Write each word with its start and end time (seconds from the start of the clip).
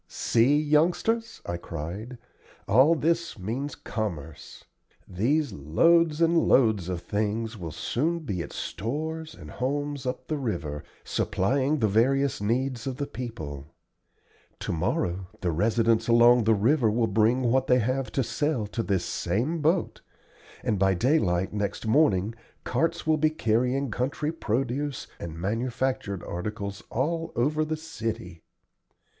"See, 0.07 0.59
youngsters," 0.59 1.43
I 1.45 1.57
cried, 1.57 2.17
"all 2.67 2.95
this 2.95 3.37
means 3.37 3.75
commerce. 3.75 4.63
These 5.07 5.53
loads 5.53 6.21
and 6.21 6.35
loads 6.39 6.89
of 6.89 7.01
things 7.01 7.55
will 7.55 7.69
soon 7.69 8.21
be 8.21 8.41
at 8.41 8.51
stores 8.51 9.35
and 9.35 9.51
homes 9.51 10.07
up 10.07 10.25
the 10.27 10.39
river, 10.39 10.83
supplying 11.03 11.77
the 11.77 11.87
various 11.87 12.41
needs 12.41 12.87
of 12.87 12.97
the 12.97 13.05
people. 13.05 13.75
Tomorrow 14.59 15.27
the 15.41 15.51
residents 15.51 16.07
along 16.07 16.45
the 16.45 16.55
river 16.55 16.89
will 16.89 17.05
bring 17.05 17.43
what 17.43 17.67
they 17.67 17.77
have 17.77 18.11
to 18.13 18.23
sell 18.23 18.65
to 18.65 18.81
this 18.81 19.05
same 19.05 19.61
boat, 19.61 20.01
and 20.63 20.79
by 20.79 20.95
daylight 20.95 21.53
next 21.53 21.85
morning 21.85 22.33
carts 22.63 23.05
will 23.05 23.17
be 23.17 23.29
carrying 23.29 23.91
country 23.91 24.31
produce 24.31 25.05
and 25.19 25.39
manufactured 25.39 26.23
articles 26.23 26.81
all 26.89 27.31
over 27.35 27.63
the 27.63 27.77
city. 27.77 28.41